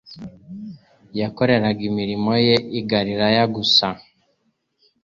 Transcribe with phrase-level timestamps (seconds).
[1.19, 3.87] Yakoreraga imirimo ye i Galilaya gusa